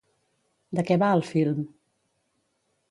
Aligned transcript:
De 0.79 0.85
què 0.87 0.97
va 1.03 1.11
el 1.19 1.23
film? 1.31 1.61